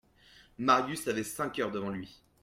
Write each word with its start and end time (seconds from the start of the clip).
Marius 0.57 1.07
avait 1.07 1.21
cinq 1.23 1.59
heures 1.59 1.69
devant 1.69 1.91
lui. 1.91 2.23